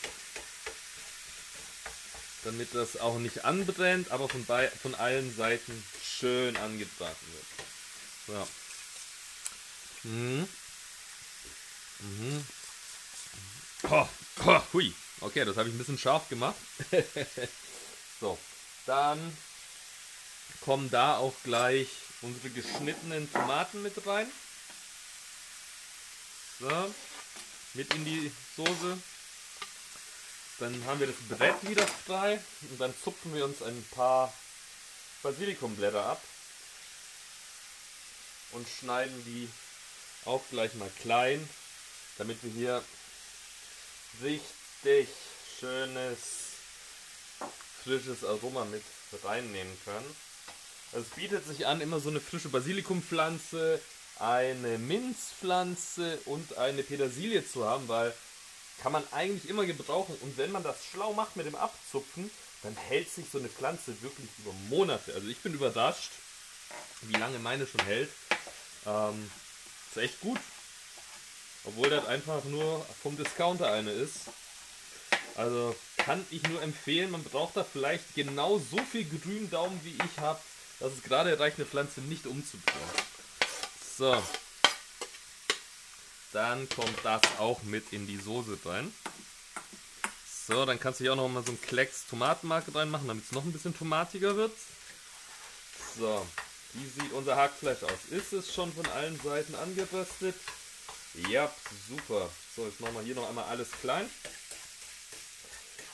Damit 2.45 2.73
das 2.73 2.95
auch 2.95 3.17
nicht 3.17 3.43
anbrennt, 3.43 4.11
aber 4.11 4.29
von, 4.29 4.45
bei, 4.45 4.69
von 4.69 4.95
allen 4.95 5.35
Seiten 5.35 5.83
schön 6.01 6.55
angebraten 6.55 7.27
wird. 7.33 8.47
So. 10.03 10.07
Mhm. 10.07 10.47
Mhm. 11.99 12.45
Oh, 13.89 14.07
oh, 14.45 14.61
hui. 14.73 14.93
Okay, 15.21 15.45
das 15.45 15.57
habe 15.57 15.69
ich 15.69 15.75
ein 15.75 15.77
bisschen 15.77 15.97
scharf 15.97 16.27
gemacht. 16.29 16.55
so, 18.19 18.37
dann 18.85 19.37
kommen 20.61 20.89
da 20.89 21.17
auch 21.17 21.35
gleich 21.43 21.87
unsere 22.21 22.49
geschnittenen 22.49 23.31
Tomaten 23.31 23.83
mit 23.83 23.93
rein. 24.07 24.31
So, 26.59 26.93
mit 27.73 27.93
in 27.93 28.05
die 28.05 28.31
Soße. 28.55 28.97
Dann 30.59 30.83
haben 30.85 30.99
wir 30.99 31.07
das 31.07 31.37
Brett 31.37 31.69
wieder 31.69 31.85
frei 31.85 32.39
und 32.69 32.79
dann 32.79 32.93
zupfen 33.03 33.33
wir 33.35 33.45
uns 33.45 33.61
ein 33.61 33.85
paar 33.91 34.33
Basilikumblätter 35.21 36.03
ab 36.03 36.21
und 38.51 38.67
schneiden 38.67 39.23
die 39.25 39.49
auch 40.23 40.41
gleich 40.49 40.73
mal 40.75 40.89
klein, 41.01 41.47
damit 42.17 42.41
wir 42.41 42.51
hier 42.51 42.83
richtig 44.21 45.09
schönes 45.59 46.17
frisches 47.83 48.23
Aroma 48.23 48.65
mit 48.65 48.83
reinnehmen 49.23 49.77
können. 49.85 50.15
Es 50.91 51.05
bietet 51.15 51.45
sich 51.45 51.67
an, 51.67 51.81
immer 51.81 51.99
so 51.99 52.09
eine 52.09 52.19
frische 52.19 52.49
Basilikumpflanze, 52.49 53.79
eine 54.19 54.77
Minzpflanze 54.77 56.19
und 56.25 56.57
eine 56.57 56.83
Petersilie 56.83 57.45
zu 57.47 57.65
haben, 57.65 57.87
weil 57.87 58.13
kann 58.81 58.91
man 58.91 59.03
eigentlich 59.11 59.49
immer 59.49 59.65
gebrauchen. 59.65 60.15
Und 60.21 60.37
wenn 60.37 60.51
man 60.51 60.63
das 60.63 60.77
schlau 60.85 61.13
macht 61.13 61.35
mit 61.35 61.45
dem 61.45 61.55
Abzupfen, 61.55 62.29
dann 62.63 62.75
hält 62.75 63.09
sich 63.09 63.25
so 63.31 63.39
eine 63.39 63.49
Pflanze 63.49 64.01
wirklich 64.01 64.29
über 64.39 64.51
Monate. 64.69 65.13
Also 65.13 65.27
ich 65.27 65.37
bin 65.39 65.53
überrascht, 65.53 66.11
wie 67.01 67.17
lange 67.17 67.39
meine 67.39 67.67
schon 67.67 67.81
hält. 67.81 68.09
Ähm, 68.85 69.31
ist 69.91 69.97
echt 69.97 70.19
gut. 70.21 70.39
Obwohl 71.65 71.89
das 71.89 72.05
einfach 72.05 72.43
nur 72.45 72.85
vom 73.01 73.17
Discounter 73.17 73.71
eine 73.71 73.91
ist. 73.91 74.21
Also 75.35 75.75
kann 75.97 76.25
ich 76.29 76.43
nur 76.43 76.61
empfehlen, 76.61 77.11
man 77.11 77.23
braucht 77.23 77.57
da 77.57 77.63
vielleicht 77.63 78.15
genau 78.15 78.59
so 78.59 78.77
viel 78.77 79.05
Gründaumen 79.05 79.79
wie 79.83 79.95
ich 79.95 80.19
habe, 80.19 80.39
dass 80.79 80.93
es 80.93 81.03
gerade 81.03 81.37
reicht, 81.39 81.57
eine 81.57 81.65
Pflanze 81.65 82.01
nicht 82.01 82.25
umzubringen. 82.25 82.89
So, 83.97 84.21
dann 86.31 86.69
kommt 86.69 86.97
das 87.03 87.21
auch 87.39 87.63
mit 87.63 87.91
in 87.91 88.07
die 88.07 88.17
Soße 88.17 88.57
rein. 88.65 88.93
So, 90.47 90.65
dann 90.65 90.79
kannst 90.79 90.99
du 90.99 91.05
hier 91.05 91.13
auch 91.13 91.17
noch 91.17 91.27
mal 91.27 91.43
so 91.43 91.51
einen 91.51 91.61
Klecks 91.61 92.05
Tomatenmark 92.07 92.65
reinmachen, 92.73 93.07
damit 93.07 93.25
es 93.25 93.31
noch 93.31 93.43
ein 93.43 93.51
bisschen 93.51 93.75
tomatiger 93.75 94.35
wird. 94.35 94.51
So, 95.97 96.25
wie 96.73 96.87
sieht 96.87 97.11
unser 97.13 97.35
Hackfleisch 97.35 97.83
aus? 97.83 98.11
Ist 98.11 98.31
es 98.33 98.53
schon 98.53 98.71
von 98.73 98.85
allen 98.87 99.19
Seiten 99.21 99.55
angeröstet? 99.55 100.35
Ja, 101.29 101.51
super. 101.87 102.29
So, 102.55 102.65
jetzt 102.65 102.79
machen 102.79 102.95
wir 102.95 103.01
hier 103.01 103.15
noch 103.15 103.27
einmal 103.27 103.45
alles 103.45 103.71
klein. 103.81 104.09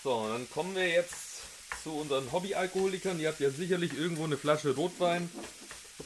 So, 0.04 0.16
und 0.16 0.30
dann 0.30 0.50
kommen 0.50 0.76
wir 0.76 0.88
jetzt 0.88 1.16
zu 1.84 1.92
unseren 1.98 2.32
Hobbyalkoholikern. 2.32 3.20
Ihr 3.20 3.30
habt 3.30 3.40
ja 3.40 3.52
sicherlich 3.52 3.94
irgendwo 3.94 4.24
eine 4.24 4.38
Flasche 4.38 4.76
Rotwein 4.76 5.30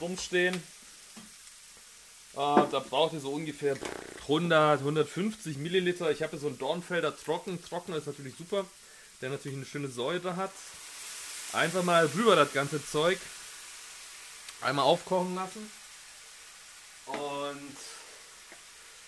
rumstehen. 0.01 0.55
Äh, 2.33 2.35
da 2.35 2.83
braucht 2.89 3.13
ihr 3.13 3.21
so 3.21 3.31
ungefähr 3.31 3.77
100, 4.23 4.79
150 4.79 5.57
Milliliter. 5.57 6.11
Ich 6.11 6.21
habe 6.21 6.37
so 6.37 6.47
einen 6.47 6.57
Dornfelder 6.57 7.15
Trocken. 7.15 7.63
Trocken 7.63 7.93
ist 7.93 8.07
natürlich 8.07 8.35
super, 8.37 8.65
der 9.21 9.29
natürlich 9.29 9.57
eine 9.57 9.65
schöne 9.65 9.87
Säure 9.87 10.35
hat. 10.35 10.51
Einfach 11.53 11.83
mal 11.83 12.05
rüber 12.07 12.35
das 12.35 12.51
ganze 12.51 12.85
Zeug. 12.85 13.17
Einmal 14.61 14.85
aufkochen 14.85 15.35
lassen. 15.35 15.71
Und 17.05 17.77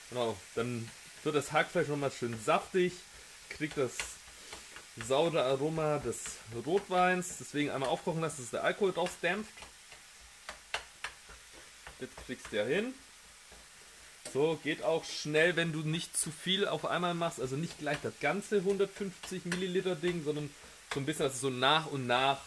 genau, 0.10 0.38
dann 0.56 0.90
wird 1.24 1.36
das 1.36 1.52
Hackfleisch 1.52 1.88
nochmal 1.88 2.12
schön 2.12 2.38
saftig. 2.44 2.94
Kriegt 3.50 3.78
das 3.78 3.94
saure 5.06 5.44
Aroma 5.44 6.00
des 6.00 6.18
Rotweins. 6.66 7.38
Deswegen 7.40 7.70
einmal 7.70 7.90
aufkochen 7.90 8.22
lassen, 8.22 8.42
dass 8.42 8.52
der 8.52 8.64
Alkohol 8.64 8.94
drauf 8.94 9.12
dämpft. 9.22 9.54
Das 12.00 12.10
kriegst 12.26 12.52
du 12.52 12.58
ja 12.58 12.66
hin. 12.66 12.94
So, 14.34 14.60
geht 14.64 14.84
auch 14.84 15.04
schnell, 15.06 15.56
wenn 15.56 15.72
du 15.72 15.80
nicht 15.80 16.16
zu 16.18 16.32
viel 16.32 16.68
auf 16.68 16.86
einmal 16.86 17.14
machst. 17.14 17.40
Also 17.40 17.56
nicht 17.56 17.80
gleich 17.80 17.98
das 18.04 18.14
ganze 18.20 18.58
150 18.58 19.46
Milliliter 19.46 19.96
Ding, 19.96 20.24
sondern 20.24 20.50
so 20.94 21.00
ein 21.00 21.06
bisschen, 21.06 21.26
dass 21.26 21.36
es 21.36 21.42
so 21.42 21.50
nach 21.50 21.88
und 21.88 22.08
nach 22.08 22.42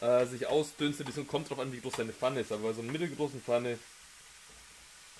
äh, 0.00 0.26
sich 0.26 0.46
ausdünstet. 0.46 1.06
Bisschen 1.06 1.26
kommt 1.26 1.50
drauf 1.50 1.58
an, 1.58 1.72
wie 1.72 1.80
groß 1.80 1.94
deine 1.94 2.12
Pfanne 2.12 2.40
ist. 2.40 2.52
Aber 2.52 2.68
bei 2.68 2.72
so 2.72 2.80
einer 2.82 2.92
mittelgroßen 2.92 3.40
Pfanne, 3.42 3.78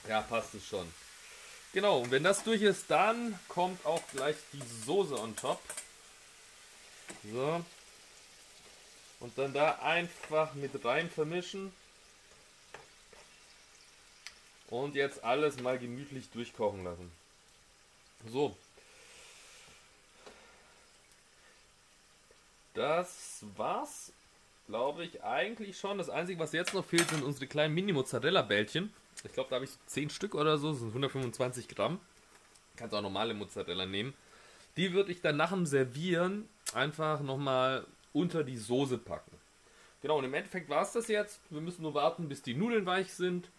ja, 0.09 0.23
passt 0.23 0.55
es 0.55 0.67
schon. 0.67 0.87
Genau, 1.73 2.01
und 2.01 2.11
wenn 2.11 2.25
das 2.25 2.43
durch 2.43 2.63
ist, 2.63 2.91
dann 2.91 3.39
kommt 3.49 3.85
auch 3.87 4.03
gleich 4.13 4.37
die 4.53 4.63
Soße 4.85 5.17
on 5.17 5.37
top. 5.37 5.61
So. 7.31 7.65
Und 9.21 9.39
dann 9.39 9.53
da 9.53 9.79
einfach 9.79 10.55
mit 10.55 10.85
rein 10.85 11.09
vermischen. 11.11 11.73
Und 14.69 14.95
jetzt 14.95 15.23
alles 15.23 15.61
mal 15.61 15.79
gemütlich 15.79 16.29
durchkochen 16.31 16.85
lassen. 16.85 17.11
So. 18.29 18.57
Das 22.75 23.43
war's, 23.57 24.13
glaube 24.71 25.05
ich, 25.05 25.23
eigentlich 25.25 25.77
schon. 25.77 25.99
Das 25.99 26.09
Einzige, 26.09 26.39
was 26.39 26.53
jetzt 26.53 26.75
noch 26.75 26.85
fehlt, 26.85 27.11
sind 27.11 27.25
unsere 27.25 27.49
kleinen 27.49 27.75
Mini-Mozzarella-Bällchen. 27.75 28.93
Ich 29.25 29.33
glaube, 29.33 29.51
da 29.51 29.57
habe 29.57 29.65
ich 29.65 29.73
10 29.87 30.11
Stück 30.11 30.37
oder 30.37 30.59
so. 30.59 30.71
Das 30.71 30.79
sind 30.79 30.91
125 30.91 31.67
Gramm. 31.67 31.99
Kannst 32.77 32.95
auch 32.95 33.03
normale 33.03 33.35
Mozzarella 33.35 33.85
nehmen. 33.85 34.15
Die 34.77 34.93
würde 34.93 35.11
ich 35.11 35.21
dann 35.21 35.37
nach 35.37 35.51
dem 35.51 35.67
Servieren 35.67 36.49
einfach 36.73 37.21
nochmal 37.21 37.85
unter 38.13 38.45
die 38.45 38.57
Soße 38.57 38.99
packen. 38.99 39.33
Genau, 40.03 40.19
und 40.19 40.25
im 40.25 40.35
Endeffekt 40.35 40.71
war 40.71 40.83
es 40.83 40.93
das 40.93 41.09
jetzt. 41.09 41.41
Wir 41.51 41.61
müssen 41.61 41.83
nur 41.83 41.95
warten, 41.95 42.29
bis 42.29 42.41
die 42.41 42.55
Nudeln 42.55 42.87
weich 42.87 43.13
sind. 43.13 43.51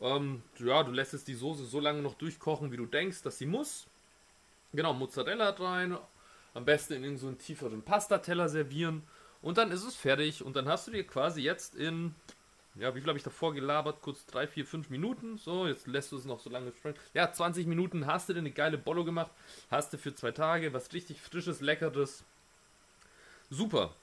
Ähm, 0.00 0.40
ja, 0.60 0.84
du 0.84 0.92
lässt 0.92 1.14
es 1.14 1.24
die 1.24 1.34
Soße 1.34 1.64
so 1.64 1.80
lange 1.80 2.00
noch 2.00 2.14
durchkochen, 2.14 2.70
wie 2.70 2.76
du 2.76 2.86
denkst, 2.86 3.22
dass 3.22 3.38
sie 3.38 3.46
muss. 3.46 3.88
Genau, 4.72 4.94
Mozzarella 4.94 5.50
rein. 5.50 5.98
Am 6.54 6.64
besten 6.64 7.02
in 7.02 7.18
so 7.18 7.26
einen 7.26 7.38
tieferen 7.38 7.82
Pastateller 7.82 8.48
servieren. 8.48 9.02
Und 9.42 9.58
dann 9.58 9.70
ist 9.70 9.84
es 9.84 9.96
fertig. 9.96 10.44
Und 10.44 10.56
dann 10.56 10.68
hast 10.68 10.86
du 10.86 10.90
dir 10.90 11.06
quasi 11.06 11.42
jetzt 11.42 11.74
in 11.74 12.14
ja, 12.76 12.94
wie 12.94 13.00
viel 13.00 13.08
habe 13.08 13.18
ich 13.18 13.24
davor 13.24 13.52
gelabert? 13.52 14.00
Kurz 14.00 14.24
3, 14.26 14.46
4, 14.46 14.66
5 14.66 14.90
Minuten. 14.90 15.38
So, 15.38 15.66
jetzt 15.66 15.86
lässt 15.86 16.12
du 16.12 16.16
es 16.16 16.24
noch 16.24 16.38
so 16.38 16.50
lange 16.50 16.72
sprechen. 16.72 16.98
Ja, 17.14 17.30
20 17.30 17.66
Minuten 17.66 18.06
hast 18.06 18.28
du 18.28 18.32
dir 18.32 18.38
eine 18.38 18.52
geile 18.52 18.78
Bollo 18.78 19.04
gemacht. 19.04 19.30
Hast 19.70 19.92
du 19.92 19.98
für 19.98 20.14
zwei 20.14 20.30
Tage 20.30 20.72
was 20.72 20.92
richtig 20.92 21.20
frisches, 21.20 21.60
leckeres. 21.60 22.24
Super. 23.50 23.94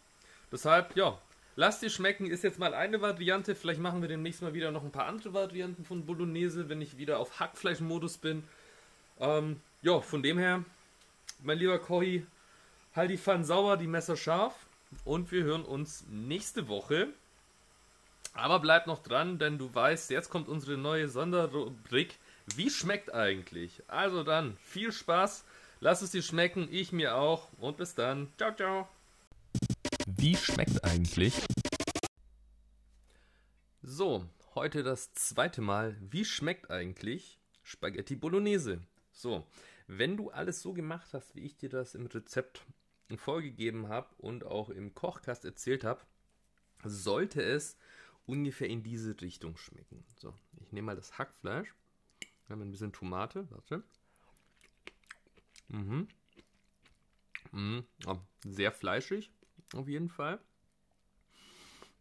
Deshalb, 0.52 0.98
ja, 0.98 1.18
lass 1.56 1.80
dir 1.80 1.90
schmecken. 1.90 2.30
Ist 2.30 2.44
jetzt 2.44 2.60
mal 2.60 2.74
eine 2.74 3.00
Variante. 3.00 3.56
Vielleicht 3.56 3.80
machen 3.80 4.02
wir 4.02 4.10
demnächst 4.10 4.42
mal 4.42 4.54
wieder 4.54 4.72
noch 4.72 4.84
ein 4.84 4.92
paar 4.92 5.06
andere 5.06 5.34
Varianten 5.34 5.86
von 5.86 6.06
Bolognese, 6.06 6.68
wenn 6.68 6.82
ich 6.82 6.98
wieder 6.98 7.20
auf 7.20 7.40
Hackfleischmodus 7.40 8.18
bin. 8.18 8.44
Ähm, 9.20 9.62
ja, 9.82 10.02
von 10.02 10.22
dem 10.22 10.38
her, 10.38 10.66
mein 11.42 11.58
lieber 11.58 11.80
Kohi, 11.80 12.26
halt 12.94 13.12
die 13.12 13.18
Pfanne 13.18 13.46
sauber, 13.46 13.78
die 13.78 13.88
Messer 13.88 14.18
scharf. 14.18 14.67
Und 15.04 15.32
wir 15.32 15.44
hören 15.44 15.64
uns 15.64 16.06
nächste 16.10 16.68
Woche. 16.68 17.10
Aber 18.34 18.60
bleib 18.60 18.88
noch 18.88 19.02
dran, 19.02 19.40
denn 19.40 19.58
du 19.58 19.74
weißt, 19.74 20.12
jetzt 20.12 20.30
kommt 20.30 20.48
unsere 20.48 20.78
neue 20.78 21.10
Sonderrubrik. 21.10 22.20
Wie 22.56 22.70
schmeckt 22.70 23.14
eigentlich? 23.14 23.84
Also 23.88 24.24
dann, 24.24 24.58
viel 24.58 24.92
Spaß. 24.92 25.44
Lass 25.80 26.02
es 26.02 26.12
dir 26.12 26.22
schmecken, 26.22 26.68
ich 26.72 26.92
mir 26.92 27.16
auch. 27.16 27.50
Und 27.60 27.78
bis 27.78 27.96
dann. 27.96 28.32
Ciao, 28.38 28.56
ciao. 28.56 28.88
Wie 30.06 30.36
schmeckt 30.36 30.84
eigentlich? 30.84 31.34
So, 33.82 34.26
heute 34.56 34.84
das 34.84 35.14
zweite 35.14 35.62
Mal. 35.62 35.96
Wie 36.00 36.26
schmeckt 36.26 36.72
eigentlich 36.72 37.40
Spaghetti 37.64 38.16
Bolognese? 38.16 38.82
So, 39.12 39.46
wenn 39.88 40.18
du 40.18 40.30
alles 40.32 40.62
so 40.62 40.74
gemacht 40.74 41.10
hast, 41.14 41.36
wie 41.36 41.42
ich 41.42 41.58
dir 41.58 41.70
das 41.70 41.96
im 41.96 42.06
Rezept 42.08 42.62
vorgegeben 43.16 43.88
habe 43.88 44.14
und 44.18 44.44
auch 44.44 44.70
im 44.70 44.94
Kochkast 44.94 45.46
erzählt 45.46 45.86
habe, 45.86 46.02
sollte 46.84 47.42
es 47.42 47.78
ungefähr 48.26 48.68
in 48.68 48.84
diese 48.84 49.20
Richtung 49.22 49.56
schmecken. 49.56 50.04
So, 50.18 50.34
ich 50.60 50.74
nehme 50.74 50.88
mal 50.88 50.96
das 50.96 51.18
Hackfleisch. 51.18 51.74
Wir 52.48 52.54
haben 52.54 52.62
ein 52.62 52.72
bisschen 52.72 52.92
Tomate. 52.92 53.50
Warte. 53.52 53.84
Mhm. 55.70 56.08
Mhm. 57.52 57.86
Oh, 58.06 58.18
sehr 58.44 58.72
fleischig, 58.72 59.32
auf 59.74 59.88
jeden 59.88 60.10
Fall. 60.10 60.40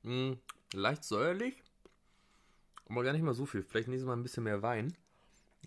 Mhm. 0.03 0.39
Leicht 0.73 1.05
säuerlich, 1.05 1.63
aber 2.89 3.05
gar 3.05 3.13
nicht 3.13 3.23
mal 3.23 3.35
so 3.35 3.47
viel. 3.47 3.63
Vielleicht 3.63 3.89
nächstes 3.89 4.07
Mal 4.07 4.15
ein 4.15 4.23
bisschen 4.23 4.45
mehr 4.45 4.63
Wein. 4.63 4.97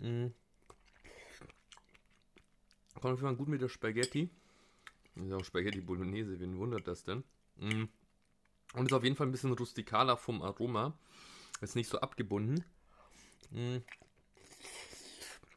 Mhm. 0.00 0.34
Kommt 2.94 3.14
auf 3.14 3.20
jeden 3.20 3.28
Fall 3.28 3.36
gut 3.36 3.48
mit 3.48 3.62
der 3.62 3.68
Spaghetti. 3.68 4.30
Das 5.14 5.26
ist 5.26 5.32
auch 5.32 5.44
Spaghetti 5.44 5.80
Bolognese, 5.80 6.38
wen 6.40 6.56
wundert 6.58 6.86
das 6.86 7.04
denn? 7.04 7.24
Mm. 7.56 7.84
Und 8.74 8.86
ist 8.86 8.92
auf 8.92 9.02
jeden 9.02 9.16
Fall 9.16 9.26
ein 9.26 9.32
bisschen 9.32 9.52
rustikaler 9.52 10.16
vom 10.16 10.42
Aroma. 10.42 10.96
Ist 11.60 11.76
nicht 11.76 11.88
so 11.88 12.00
abgebunden. 12.00 12.64
Mm. 13.50 13.78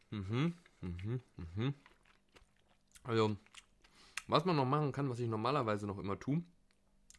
Mhm, 0.10 0.54
mhm, 0.82 1.22
mhm. 1.56 1.74
Also, 3.04 3.38
was 4.28 4.46
man 4.46 4.56
noch 4.56 4.66
machen 4.66 4.92
kann, 4.92 5.10
was 5.10 5.20
ich 5.20 5.28
normalerweise 5.28 5.88
noch 5.88 5.98
immer 5.98 6.20
tue, 6.20 6.44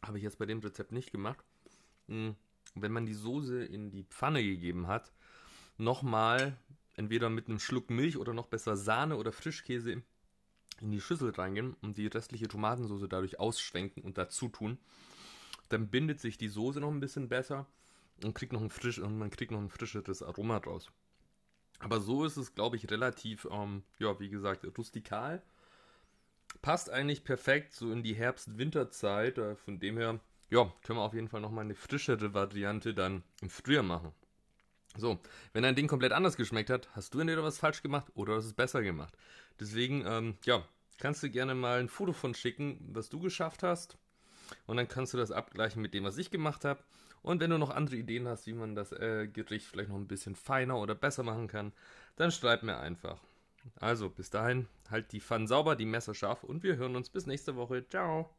habe 0.01 0.17
ich 0.17 0.23
jetzt 0.23 0.37
bei 0.37 0.45
dem 0.45 0.59
Rezept 0.59 0.91
nicht 0.91 1.11
gemacht. 1.11 1.43
Mm. 2.07 2.31
Wenn 2.75 2.91
man 2.91 3.05
die 3.05 3.13
Soße 3.13 3.63
in 3.63 3.89
die 3.89 4.03
Pfanne 4.03 4.43
gegeben 4.43 4.87
hat, 4.87 5.13
nochmal 5.77 6.57
entweder 6.95 7.29
mit 7.29 7.47
einem 7.47 7.59
Schluck 7.59 7.89
Milch 7.89 8.17
oder 8.17 8.33
noch 8.33 8.47
besser 8.47 8.75
Sahne 8.75 9.17
oder 9.17 9.31
Frischkäse 9.31 10.03
in 10.81 10.91
die 10.91 11.01
Schüssel 11.01 11.31
reingehen 11.31 11.75
und 11.81 11.97
die 11.97 12.07
restliche 12.07 12.47
Tomatensauce 12.47 13.07
dadurch 13.09 13.39
ausschwenken 13.39 14.03
und 14.03 14.17
dazu 14.17 14.49
tun, 14.49 14.77
dann 15.69 15.89
bindet 15.89 16.19
sich 16.19 16.37
die 16.37 16.49
Soße 16.49 16.79
noch 16.79 16.91
ein 16.91 16.99
bisschen 16.99 17.29
besser 17.29 17.65
und 18.23 18.35
kriegt 18.35 18.53
noch 18.53 18.61
ein 18.61 18.69
frisch 18.69 18.99
und 18.99 19.17
man 19.17 19.29
kriegt 19.29 19.51
noch 19.51 19.59
ein 19.59 19.69
frischeres 19.69 20.21
Aroma 20.21 20.59
draus. 20.59 20.91
Aber 21.79 21.99
so 21.99 22.25
ist 22.25 22.37
es, 22.37 22.55
glaube 22.55 22.77
ich, 22.77 22.89
relativ, 22.89 23.47
ähm, 23.51 23.83
ja, 23.99 24.19
wie 24.19 24.29
gesagt, 24.29 24.65
rustikal. 24.77 25.41
Passt 26.61 26.89
eigentlich 26.89 27.23
perfekt 27.23 27.73
so 27.73 27.91
in 27.91 28.01
die 28.01 28.15
Herbst-Winterzeit. 28.15 29.37
Äh, 29.37 29.55
von 29.55 29.79
dem 29.79 29.97
her, 29.97 30.19
ja, 30.49 30.71
können 30.83 30.99
wir 30.99 31.03
auf 31.03 31.13
jeden 31.13 31.27
Fall 31.27 31.41
nochmal 31.41 31.65
eine 31.65 31.75
frischere 31.75 32.33
Variante 32.33 32.93
dann 32.93 33.23
im 33.41 33.49
Frühjahr 33.49 33.83
machen. 33.83 34.13
So, 34.97 35.19
wenn 35.53 35.65
ein 35.65 35.75
Ding 35.75 35.87
komplett 35.87 36.11
anders 36.11 36.37
geschmeckt 36.37 36.69
hat, 36.69 36.89
hast 36.93 37.13
du 37.13 37.19
entweder 37.19 37.43
was 37.43 37.57
falsch 37.57 37.81
gemacht 37.81 38.07
oder 38.15 38.35
hast 38.35 38.45
es 38.45 38.53
besser 38.53 38.81
gemacht. 38.81 39.15
Deswegen, 39.59 40.05
ähm, 40.05 40.35
ja, 40.45 40.63
kannst 40.99 41.23
du 41.23 41.29
gerne 41.29 41.55
mal 41.55 41.79
ein 41.79 41.89
Foto 41.89 42.13
von 42.13 42.33
schicken, 42.33 42.79
was 42.93 43.09
du 43.09 43.19
geschafft 43.19 43.63
hast. 43.63 43.97
Und 44.67 44.77
dann 44.77 44.87
kannst 44.87 45.13
du 45.13 45.17
das 45.17 45.31
abgleichen 45.31 45.81
mit 45.81 45.93
dem, 45.93 46.03
was 46.03 46.17
ich 46.17 46.31
gemacht 46.31 46.65
habe. 46.65 46.79
Und 47.21 47.41
wenn 47.41 47.49
du 47.49 47.57
noch 47.57 47.71
andere 47.71 47.95
Ideen 47.95 48.27
hast, 48.27 48.45
wie 48.45 48.53
man 48.53 48.75
das 48.75 48.91
äh, 48.91 49.27
Gericht 49.27 49.65
vielleicht 49.65 49.89
noch 49.89 49.97
ein 49.97 50.07
bisschen 50.07 50.35
feiner 50.35 50.77
oder 50.77 50.93
besser 50.93 51.23
machen 51.23 51.47
kann, 51.47 51.73
dann 52.15 52.31
schreib 52.31 52.61
mir 52.63 52.77
einfach. 52.77 53.19
Also, 53.77 54.09
bis 54.09 54.29
dahin, 54.29 54.67
halt 54.91 55.11
die 55.11 55.21
Pfannen 55.21 55.47
sauber, 55.47 55.75
die 55.75 55.85
Messer 55.85 56.13
scharf 56.13 56.43
und 56.43 56.61
wir 56.61 56.77
hören 56.77 56.95
uns 56.95 57.09
bis 57.09 57.25
nächste 57.25 57.55
Woche. 57.55 57.87
Ciao! 57.89 58.29